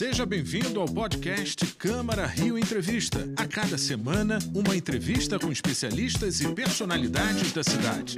[0.00, 3.18] Seja bem-vindo ao podcast Câmara Rio Entrevista.
[3.36, 8.16] A cada semana, uma entrevista com especialistas e personalidades da cidade.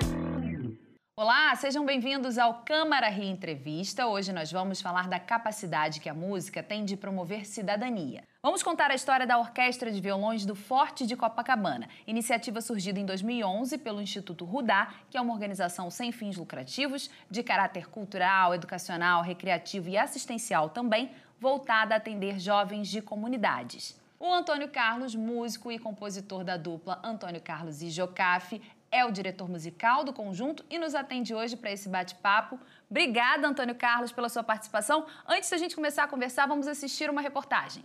[1.18, 4.06] Olá, sejam bem-vindos ao Câmara Rio Entrevista.
[4.06, 8.22] Hoje nós vamos falar da capacidade que a música tem de promover cidadania.
[8.44, 13.06] Vamos contar a história da Orquestra de Violões do Forte de Copacabana, iniciativa surgida em
[13.06, 19.22] 2011 pelo Instituto Rudá, que é uma organização sem fins lucrativos, de caráter cultural, educacional,
[19.22, 23.96] recreativo e assistencial também, voltada a atender jovens de comunidades.
[24.18, 29.48] O Antônio Carlos, músico e compositor da dupla Antônio Carlos e Jocafe, é o diretor
[29.48, 32.58] musical do conjunto e nos atende hoje para esse bate-papo.
[32.90, 35.06] Obrigada, Antônio Carlos, pela sua participação.
[35.28, 37.84] Antes da gente começar a conversar, vamos assistir uma reportagem.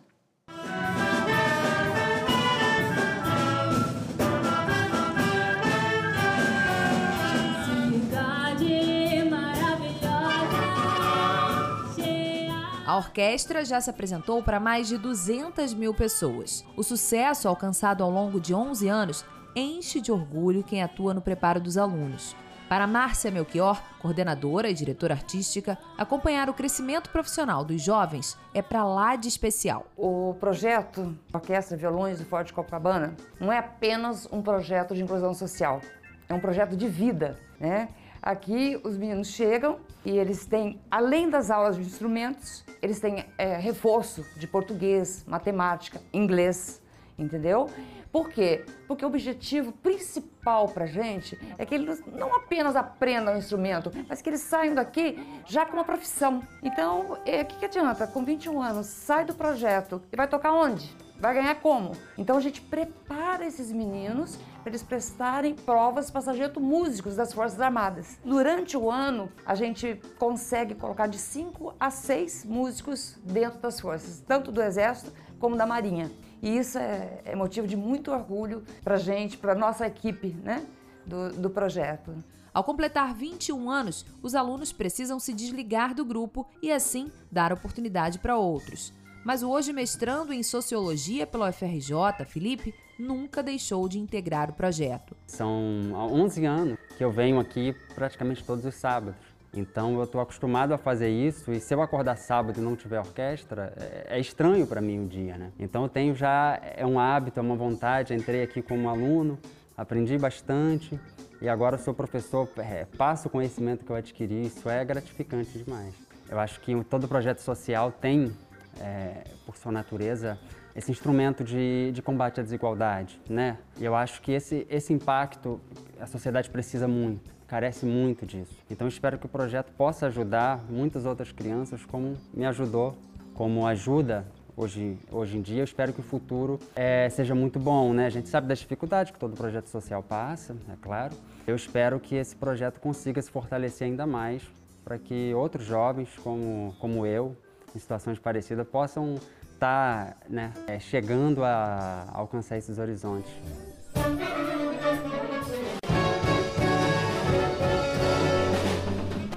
[12.87, 16.63] A orquestra já se apresentou para mais de 200 mil pessoas.
[16.73, 21.59] O sucesso alcançado ao longo de 11 anos enche de orgulho quem atua no preparo
[21.59, 22.33] dos alunos.
[22.69, 28.85] Para Márcia Melchior, coordenadora e diretora artística, acompanhar o crescimento profissional dos jovens é para
[28.85, 29.87] lá de especial.
[29.97, 35.81] O projeto Orquestra Violões do Forte Copacabana não é apenas um projeto de inclusão social,
[36.29, 37.89] é um projeto de vida, né?
[38.21, 43.57] Aqui os meninos chegam e eles têm, além das aulas de instrumentos, eles têm é,
[43.57, 46.81] reforço de português, matemática, inglês,
[47.17, 47.69] entendeu?
[48.11, 48.65] Por quê?
[48.87, 54.21] Porque o objetivo principal para gente é que eles não apenas aprendam o instrumento, mas
[54.21, 56.41] que eles saiam daqui já com uma profissão.
[56.63, 58.07] Então, o é, que, que adianta?
[58.07, 60.95] Com 21 anos, sai do projeto e vai tocar onde?
[61.19, 61.93] Vai ganhar como?
[62.17, 67.59] Então a gente prepara esses meninos para eles prestarem provas para sargento músicos das Forças
[67.59, 68.19] Armadas.
[68.23, 74.23] Durante o ano, a gente consegue colocar de 5 a 6 músicos dentro das forças,
[74.27, 76.11] tanto do Exército como da Marinha.
[76.41, 80.35] E isso é, é motivo de muito orgulho para a gente, para a nossa equipe
[80.43, 80.63] né,
[81.05, 82.13] do, do projeto.
[82.53, 88.19] Ao completar 21 anos, os alunos precisam se desligar do grupo e, assim, dar oportunidade
[88.19, 88.93] para outros.
[89.27, 95.17] Mas o hoje mestrando em Sociologia pela UFRJ, Felipe, nunca deixou de integrar o projeto.
[95.27, 99.19] São 11 anos que eu venho aqui praticamente todos os sábados.
[99.53, 102.99] Então eu estou acostumado a fazer isso e se eu acordar sábado e não tiver
[102.99, 105.51] orquestra, é, é estranho para mim o dia, né?
[105.59, 109.37] Então eu tenho já, é um hábito, é uma vontade, entrei aqui como aluno,
[109.75, 110.97] aprendi bastante
[111.41, 115.93] e agora sou professor, é, passo o conhecimento que eu adquiri, isso é gratificante demais.
[116.29, 118.33] Eu acho que todo projeto social tem,
[118.81, 120.37] é, por sua natureza,
[120.75, 123.57] esse instrumento de, de combate à desigualdade, né?
[123.79, 125.59] E eu acho que esse, esse impacto
[125.99, 128.53] a sociedade precisa muito carece muito disso.
[128.69, 132.95] Então espero que o projeto possa ajudar muitas outras crianças como me ajudou,
[133.33, 135.59] como ajuda hoje, hoje em dia.
[135.61, 138.05] Eu espero que o futuro é, seja muito bom, né?
[138.05, 141.15] A gente sabe das dificuldades que todo projeto social passa, é claro.
[141.45, 144.43] Eu espero que esse projeto consiga se fortalecer ainda mais
[144.83, 147.35] para que outros jovens como, como eu,
[147.75, 149.15] em situações parecidas, possam
[149.53, 153.31] estar tá, né, é, chegando a alcançar esses horizontes.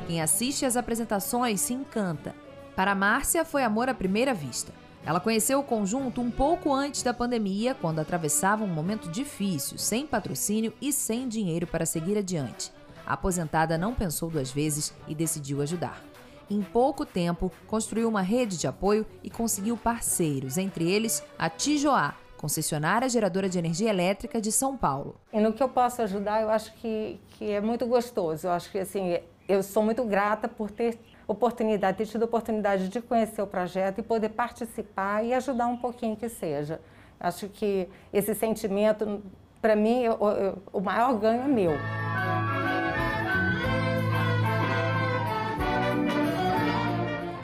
[0.06, 2.34] Quem assiste às apresentações se encanta.
[2.76, 4.72] Para Márcia, foi amor à primeira vista.
[5.04, 10.06] Ela conheceu o conjunto um pouco antes da pandemia, quando atravessava um momento difícil, sem
[10.06, 12.70] patrocínio e sem dinheiro para seguir adiante.
[13.06, 16.09] A aposentada não pensou duas vezes e decidiu ajudar.
[16.50, 22.14] Em pouco tempo, construiu uma rede de apoio e conseguiu parceiros, entre eles a Tijoá,
[22.36, 25.14] concessionária geradora de energia elétrica de São Paulo.
[25.32, 28.48] E no que eu posso ajudar, eu acho que, que é muito gostoso.
[28.48, 29.16] Eu acho que assim,
[29.48, 34.02] eu sou muito grata por ter oportunidade, ter tido oportunidade de conhecer o projeto e
[34.02, 36.80] poder participar e ajudar um pouquinho que seja.
[37.20, 39.22] Acho que esse sentimento,
[39.62, 41.72] para mim, eu, eu, o maior ganho é meu.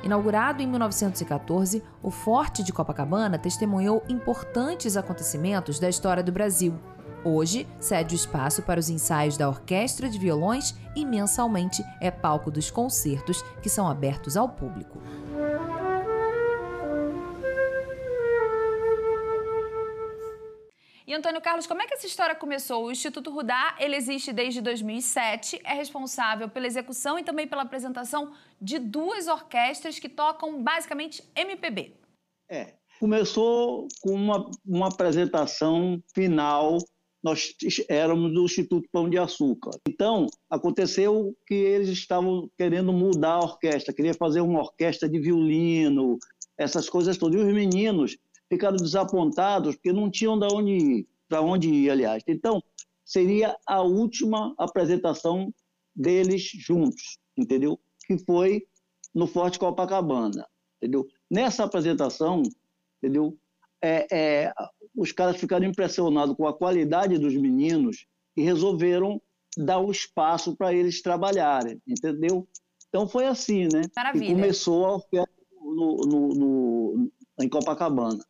[0.06, 6.79] Inaugurado em 1914, o Forte de Copacabana testemunhou importantes acontecimentos da história do Brasil
[7.29, 12.53] Hoje, cede o espaço para os ensaios da Orquestra de Violões e mensalmente é palco
[12.53, 15.00] dos concertos que são abertos ao público.
[21.06, 22.85] E Antônio Carlos, como é que essa história começou?
[22.85, 28.32] O Instituto Rudá, ele existe desde 2007, é responsável pela execução e também pela apresentação
[28.61, 31.94] de duas orquestras que tocam basicamente MPB.
[32.50, 36.79] É, começou com uma, uma apresentação final
[37.23, 37.55] nós
[37.88, 39.73] éramos do Instituto Pão de Açúcar.
[39.88, 46.19] Então, aconteceu que eles estavam querendo mudar a orquestra, queria fazer uma orquestra de violino,
[46.56, 47.41] essas coisas todas.
[47.41, 48.17] E os meninos
[48.48, 52.22] ficaram desapontados porque não tinham de onde para onde ir, aliás.
[52.26, 52.62] Então,
[53.04, 55.52] seria a última apresentação
[55.94, 57.78] deles juntos, entendeu?
[58.06, 58.66] Que foi
[59.14, 60.46] no Forte Copacabana,
[60.76, 61.06] entendeu?
[61.31, 62.43] Nessa apresentação,
[62.98, 63.37] entendeu?
[63.82, 64.52] É, é,
[64.94, 68.06] os caras ficaram impressionados com a qualidade dos meninos
[68.37, 69.20] e resolveram
[69.56, 72.46] dar o espaço para eles trabalharem, entendeu?
[72.88, 73.82] Então foi assim, né?
[73.94, 74.25] Maravilha.
[74.25, 78.25] E começou a orquestra no, no, no, em Copacabana.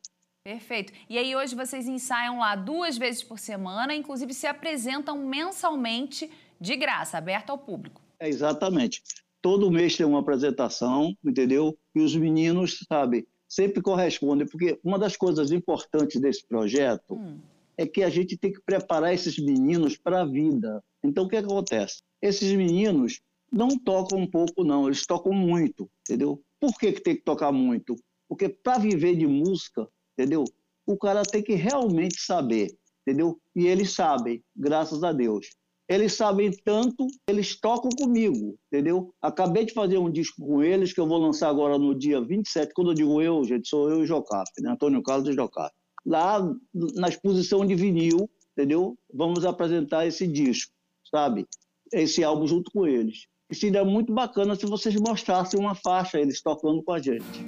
[0.47, 0.93] Perfeito.
[1.11, 6.77] E aí hoje vocês ensaiam lá duas vezes por semana, inclusive se apresentam mensalmente de
[6.77, 8.01] graça, aberto ao público.
[8.21, 9.03] É, exatamente.
[9.43, 11.77] Todo mês tem uma apresentação, entendeu?
[11.93, 17.41] E os meninos, sabe, sempre correspondem, porque uma das coisas importantes desse projeto hum.
[17.77, 20.81] é que a gente tem que preparar esses meninos para a vida.
[21.03, 22.05] Então, o que acontece?
[22.23, 23.21] Esses meninos
[23.51, 26.41] não tocam um pouco, não, eles tocam muito, entendeu?
[26.61, 27.97] Por que, que tem que tocar muito?
[28.29, 30.45] Porque para viver de música, entendeu?
[30.87, 32.69] O cara tem que realmente saber,
[33.07, 33.39] entendeu?
[33.55, 35.49] E eles sabem, graças a Deus.
[35.89, 39.15] Eles sabem tanto, eles tocam comigo, entendeu?
[39.23, 42.75] Acabei de fazer um disco com eles, que eu vou lançar agora no dia 27.
[42.75, 44.71] Quando eu digo eu, gente, sou eu e Jocaf, né?
[44.73, 45.73] Antônio Carlos e Jocaf.
[46.05, 46.41] Lá
[46.75, 48.99] na exposição de vinil, entendeu?
[49.15, 50.73] Vamos apresentar esse disco,
[51.09, 51.47] sabe?
[51.93, 53.27] Esse álbum junto com eles.
[53.49, 57.45] E seria muito bacana se vocês mostrassem uma faixa, eles tocando com a gente.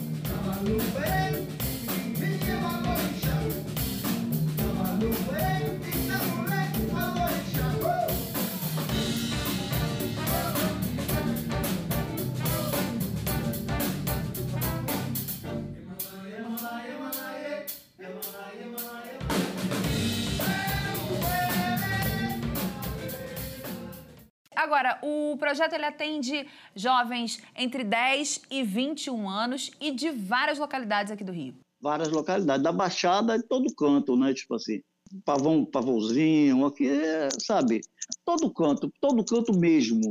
[24.59, 26.45] Agora, o projeto ele atende
[26.75, 31.55] jovens entre 10 e 21 anos e de várias localidades aqui do Rio.
[31.81, 34.35] Várias localidades, da Baixada de todo canto, né?
[34.35, 34.83] Tipo assim,
[35.25, 36.91] Pavão, Pavãozinho, aqui,
[37.39, 37.83] sabe?
[38.25, 40.11] Todo canto, todo canto mesmo.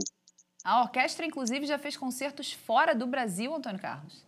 [0.64, 4.26] A orquestra, inclusive, já fez concertos fora do Brasil, Antônio Carlos?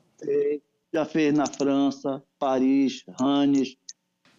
[0.91, 3.77] Já fez na França, Paris, Rennes,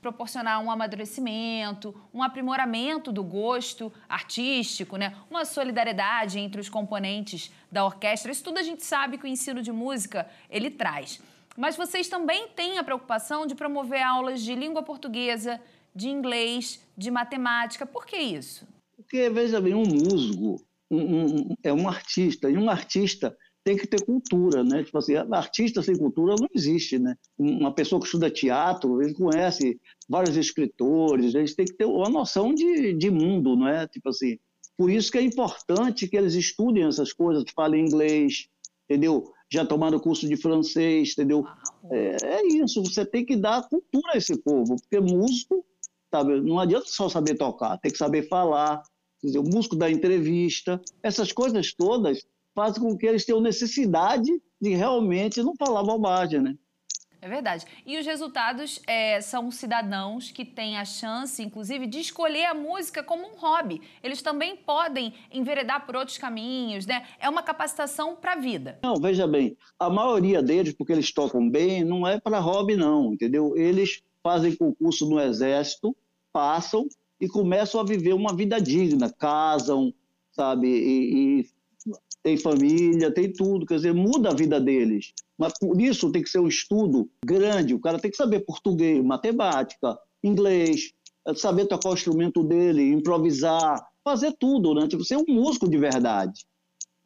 [0.01, 5.15] proporcionar um amadurecimento, um aprimoramento do gosto artístico, né?
[5.31, 8.33] uma solidariedade entre os componentes da orquestra.
[8.33, 11.21] Isso tudo a gente sabe que o ensino de música ele traz.
[11.57, 15.61] Mas vocês também têm a preocupação de promover aulas de língua portuguesa,
[15.95, 17.85] de inglês, de matemática.
[17.85, 18.67] Por que isso?
[18.97, 23.87] Porque, veja bem, um músico um, um, é um artista, e um artista tem que
[23.87, 24.83] ter cultura, né?
[24.83, 27.17] Tipo assim, artista sem cultura não existe, né?
[27.39, 29.79] Uma pessoa que estuda teatro, ele conhece
[30.09, 33.87] vários escritores, eles têm que ter uma noção de, de mundo, não é?
[33.87, 34.39] Tipo assim,
[34.77, 38.49] por isso que é importante que eles estudem essas coisas, falem inglês,
[38.85, 39.31] entendeu?
[39.53, 41.45] Já tomaram curso de francês, entendeu?
[41.91, 45.65] É, é, isso, você tem que dar cultura a esse povo, porque músico,
[46.11, 48.83] sabe, não adianta só saber tocar, tem que saber falar,
[49.23, 52.25] o músico da entrevista, essas coisas todas
[52.55, 54.31] faz com que eles tenham necessidade
[54.61, 56.57] de realmente não falar bobagem, né?
[57.23, 57.67] É verdade.
[57.85, 63.03] E os resultados é, são cidadãos que têm a chance, inclusive, de escolher a música
[63.03, 63.83] como um hobby.
[64.03, 67.07] Eles também podem enveredar por outros caminhos, né?
[67.19, 68.79] É uma capacitação para a vida.
[68.83, 73.13] Não, veja bem, a maioria deles, porque eles tocam bem, não é para hobby, não,
[73.13, 73.55] entendeu?
[73.55, 75.95] Eles fazem concurso no Exército,
[76.33, 76.89] passam
[77.21, 79.93] e começam a viver uma vida digna, casam,
[80.33, 81.47] sabe, e, e
[82.23, 85.13] tem família, tem tudo, quer dizer, muda a vida deles.
[85.39, 89.03] Mas por isso tem que ser um estudo grande, o cara tem que saber português,
[89.03, 90.93] matemática, inglês,
[91.37, 94.87] saber tocar o instrumento dele, improvisar, fazer tudo, né?
[94.87, 96.45] Tipo, ser um músico de verdade.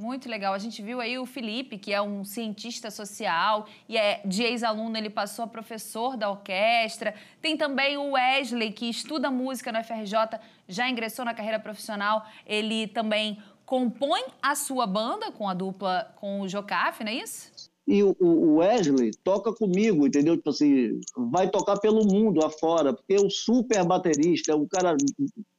[0.00, 0.52] Muito legal.
[0.52, 4.96] A gente viu aí o Felipe, que é um cientista social e é de ex-aluno,
[4.96, 7.14] ele passou a professor da orquestra.
[7.40, 12.26] Tem também o Wesley, que estuda música no FRJ, já ingressou na carreira profissional.
[12.44, 17.50] Ele também compõe a sua banda com a dupla com o Jocaf, não é isso?
[17.86, 20.36] E o Wesley toca comigo, entendeu?
[20.36, 20.98] Tipo assim,
[21.30, 24.96] vai tocar pelo mundo afora, porque é um super baterista, é um cara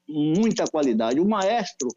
[0.08, 1.20] muita qualidade.
[1.20, 1.88] O maestro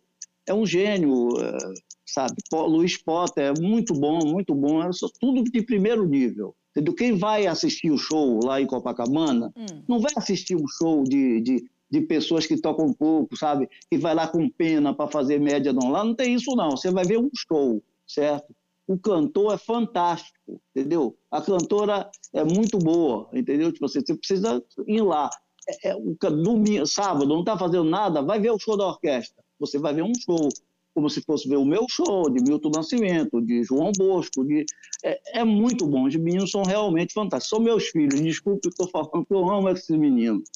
[0.46, 1.56] é um gênio, é,
[2.04, 2.34] sabe?
[2.52, 6.54] Luiz Potter é muito bom, muito bom, é tudo de primeiro nível.
[6.70, 6.94] Entendeu?
[6.94, 9.82] Quem vai assistir o show lá em Copacabana hum.
[9.88, 13.68] não vai assistir um show de, de de pessoas que tocam pouco, sabe?
[13.90, 15.90] Que vai lá com pena para fazer média, não.
[15.90, 16.72] Lá não tem isso, não.
[16.72, 18.54] Você vai ver um show, certo?
[18.86, 21.16] O cantor é fantástico, entendeu?
[21.30, 23.72] A cantora é muito boa, entendeu?
[23.72, 25.28] Tipo assim, você precisa ir lá.
[25.84, 25.96] É, é,
[26.30, 29.44] domingo, sábado, não está fazendo nada, vai ver o show da orquestra.
[29.60, 30.48] Você vai ver um show.
[30.94, 34.42] como se fosse ver o meu show, de Milton Nascimento, de João Bosco.
[34.44, 34.64] De...
[35.04, 36.06] É, é muito bom.
[36.06, 37.50] Os meninos são realmente fantásticos.
[37.50, 40.48] São meus filhos, desculpe que estou falando, porque eu amo esses meninos.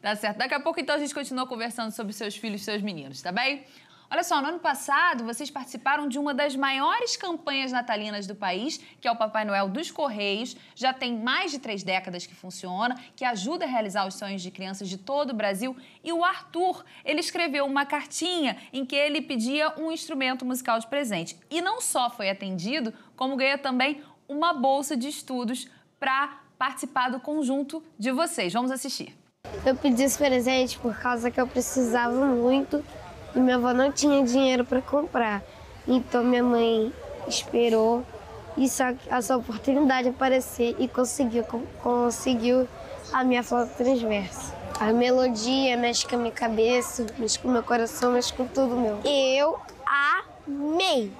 [0.00, 0.38] Tá certo.
[0.38, 3.30] Daqui a pouco, então, a gente continua conversando sobre seus filhos e seus meninos, tá
[3.30, 3.64] bem?
[4.12, 8.78] Olha só, no ano passado vocês participaram de uma das maiores campanhas natalinas do país,
[9.00, 10.56] que é o Papai Noel dos Correios.
[10.74, 14.50] Já tem mais de três décadas que funciona, que ajuda a realizar os sonhos de
[14.50, 15.76] crianças de todo o Brasil.
[16.02, 20.88] E o Arthur, ele escreveu uma cartinha em que ele pedia um instrumento musical de
[20.88, 21.38] presente.
[21.48, 25.68] E não só foi atendido, como ganha também uma bolsa de estudos
[26.00, 28.52] para participar do conjunto de vocês.
[28.52, 29.19] Vamos assistir.
[29.64, 32.82] Eu pedi esse presente por causa que eu precisava muito
[33.34, 35.42] e minha avó não tinha dinheiro para comprar.
[35.86, 36.92] Então minha mãe
[37.28, 38.04] esperou
[38.56, 41.44] e só essa oportunidade aparecer e conseguiu,
[41.82, 42.66] conseguiu
[43.12, 44.54] a minha flauta transversa.
[44.78, 48.74] A melodia mexe com a minha cabeça, mexe com o meu coração, mexe com tudo
[48.76, 48.98] meu.
[49.04, 49.58] Eu
[50.46, 51.12] amei!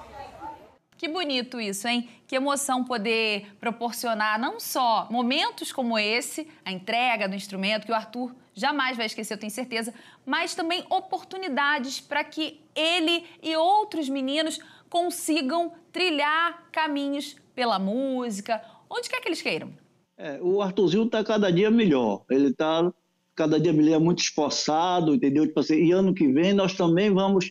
[1.01, 2.11] Que bonito isso, hein?
[2.27, 7.95] Que emoção poder proporcionar não só momentos como esse, a entrega do instrumento, que o
[7.95, 9.95] Arthur jamais vai esquecer, eu tenho certeza,
[10.27, 14.59] mas também oportunidades para que ele e outros meninos
[14.91, 19.73] consigam trilhar caminhos pela música, onde quer que eles queiram.
[20.19, 22.25] É, o Arthurzinho está cada dia melhor.
[22.29, 22.93] Ele está
[23.35, 25.47] cada dia melhor, muito esforçado, entendeu?
[25.47, 27.51] Tipo assim, e ano que vem nós também vamos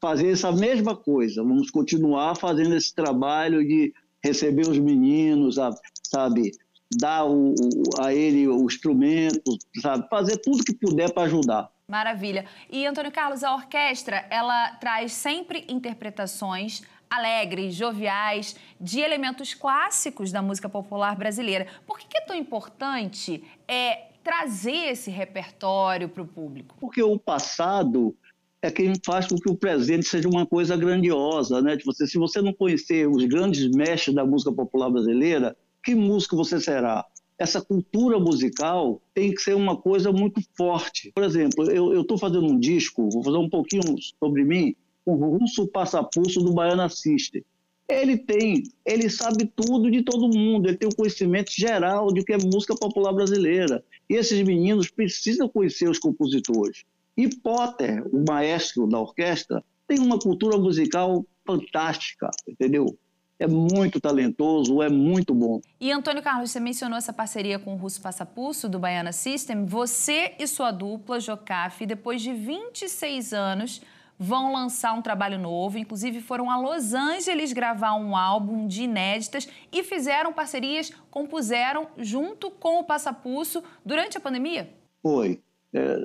[0.00, 1.42] fazer essa mesma coisa.
[1.42, 5.56] Vamos continuar fazendo esse trabalho de receber os meninos,
[6.02, 6.52] sabe?
[6.98, 7.54] Dar o,
[8.00, 10.08] a ele o instrumento, sabe?
[10.08, 11.70] Fazer tudo que puder para ajudar.
[11.86, 12.44] Maravilha.
[12.70, 20.42] E, Antônio Carlos, a orquestra, ela traz sempre interpretações alegres, joviais, de elementos clássicos da
[20.42, 21.66] música popular brasileira.
[21.86, 26.76] Por que, que é tão importante é, trazer esse repertório para o público?
[26.78, 28.14] Porque o passado
[28.60, 31.78] é quem faz com que o presente seja uma coisa grandiosa, né?
[31.84, 36.60] Você, se você não conhecer os grandes mestres da música popular brasileira, que músico você
[36.60, 37.04] será?
[37.38, 41.12] Essa cultura musical tem que ser uma coisa muito forte.
[41.14, 43.82] Por exemplo, eu estou fazendo um disco, vou fazer um pouquinho
[44.18, 44.74] sobre mim,
[45.06, 47.44] o Russo Passapulso do Baiana System.
[47.88, 52.22] Ele tem, ele sabe tudo de todo mundo, ele tem o um conhecimento geral de
[52.22, 53.82] que é música popular brasileira.
[54.10, 56.84] E esses meninos precisam conhecer os compositores.
[57.18, 62.96] E Potter, o maestro da orquestra, tem uma cultura musical fantástica, entendeu?
[63.40, 65.60] É muito talentoso, é muito bom.
[65.80, 69.64] E Antônio Carlos, você mencionou essa parceria com o Russo Passapulso, do Baiana System.
[69.64, 73.82] Você e sua dupla, Jocaf, depois de 26 anos,
[74.16, 75.76] vão lançar um trabalho novo.
[75.76, 82.48] Inclusive, foram a Los Angeles gravar um álbum de inéditas e fizeram parcerias, compuseram junto
[82.48, 84.72] com o Passapulso durante a pandemia?
[85.02, 85.40] Foi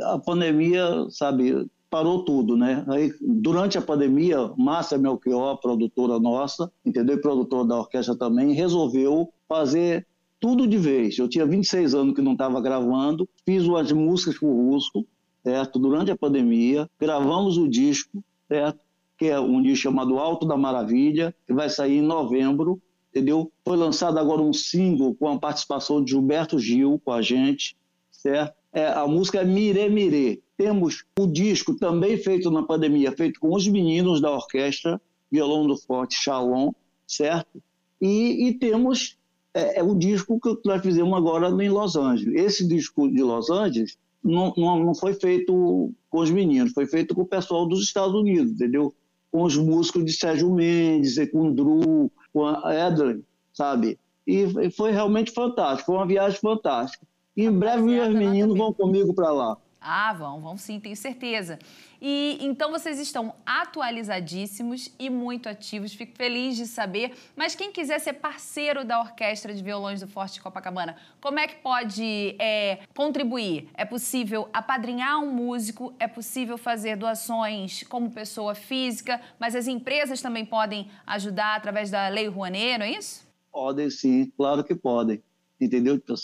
[0.03, 2.84] a pandemia, sabe, parou tudo, né?
[2.88, 7.15] Aí, durante a pandemia, Márcia Melchior, produtora nossa, entendeu?
[7.17, 10.05] E produtora da orquestra também, resolveu fazer
[10.39, 11.17] tudo de vez.
[11.17, 15.05] Eu tinha 26 anos que não estava gravando, fiz umas músicas com o Russo,
[15.43, 15.77] certo?
[15.77, 18.79] Durante a pandemia, gravamos o disco, certo?
[19.17, 23.51] Que é um disco chamado Alto da Maravilha, que vai sair em novembro, entendeu?
[23.63, 27.77] Foi lançado agora um single com a participação de Gilberto Gil com a gente,
[28.12, 28.62] certo?
[28.73, 30.43] É, a música é Mire Mire.
[30.57, 34.99] Temos o disco também feito na pandemia, feito com os meninos da orquestra,
[35.31, 36.71] Violão do Forte Shalom,
[37.07, 37.61] certo?
[38.01, 39.17] E, e temos
[39.53, 42.35] é, é, o disco que nós fizemos agora em Los Angeles.
[42.35, 47.13] Esse disco de Los Angeles não, não, não foi feito com os meninos, foi feito
[47.13, 48.93] com o pessoal dos Estados Unidos, entendeu?
[49.31, 53.99] Com os músicos de Sérgio Mendes, com o Drew, com a Edlin, sabe?
[54.25, 57.05] E foi realmente fantástico, foi uma viagem fantástica.
[57.35, 59.57] Em breve meus meninos vão comigo para lá.
[59.85, 61.59] Ah, vão, vão sim, tenho certeza.
[62.01, 67.13] E então vocês estão atualizadíssimos e muito ativos, fico feliz de saber.
[67.35, 71.55] Mas quem quiser ser parceiro da Orquestra de Violões do Forte Copacabana, como é que
[71.55, 73.67] pode é, contribuir?
[73.73, 80.21] É possível apadrinhar um músico, é possível fazer doações como pessoa física, mas as empresas
[80.21, 83.27] também podem ajudar através da Lei Rouanet, não é isso?
[83.51, 85.21] Podem sim, claro que podem.
[85.59, 86.15] Entendeu, Tio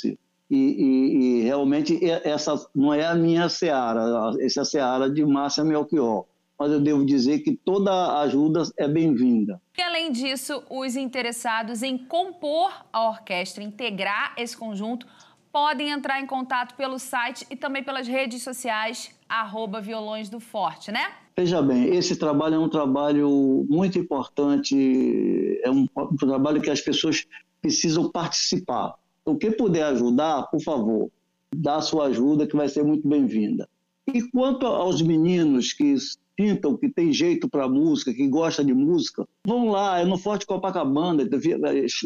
[0.50, 5.24] e, e, e, realmente essa não é a minha seara, essa é a seara de
[5.26, 6.26] Márcia Melchior.
[6.58, 9.62] Mas eu devo dizer que toda ajuda é bem-vinda.
[9.78, 15.08] E além disso, os interessados em compor a orquestra, integrar esse conjunto,
[15.52, 20.92] podem entrar em contato pelo site e também pelas redes sociais, arroba Violões do Forte,
[20.92, 21.12] né?
[21.38, 26.82] Veja bem, esse trabalho é um trabalho muito importante, é um, um trabalho que as
[26.82, 27.26] pessoas
[27.62, 28.96] precisam participar.
[29.30, 31.12] Então, quem puder ajudar, por favor,
[31.56, 33.70] dá a sua ajuda, que vai ser muito bem-vinda.
[34.12, 35.96] E quanto aos meninos que
[36.40, 40.48] sintam que tem jeito para música, que gosta de música, vão lá, é no Forte
[40.48, 41.30] Copacabana,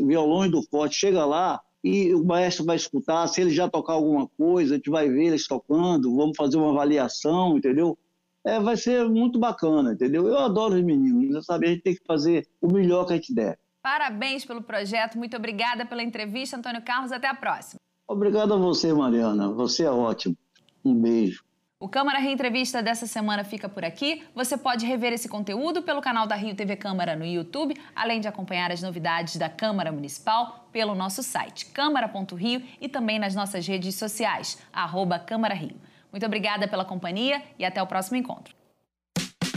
[0.06, 4.28] violões do Forte, chega lá e o maestro vai escutar, se ele já tocar alguma
[4.38, 7.98] coisa, a gente vai ver eles tocando, vamos fazer uma avaliação, entendeu?
[8.46, 10.28] É, vai ser muito bacana, entendeu?
[10.28, 11.68] Eu adoro os meninos, sabe?
[11.68, 13.58] A gente tem que fazer o melhor que a gente der.
[13.84, 17.82] Parabéns pelo projeto, muito obrigada pela entrevista, Antônio Carlos, até a próxima.
[18.08, 20.38] Obrigado a você, Mariana, você é ótimo.
[20.86, 21.44] Um beijo.
[21.82, 24.24] O Câmara Reentrevista dessa semana fica por aqui.
[24.34, 28.28] Você pode rever esse conteúdo pelo canal da Rio TV Câmara no YouTube, além de
[28.30, 33.96] acompanhar as novidades da Câmara Municipal pelo nosso site câmara.rio e também nas nossas redes
[33.96, 35.76] sociais, arroba Câmara Rio.
[36.10, 38.63] Muito obrigada pela companhia e até o próximo encontro.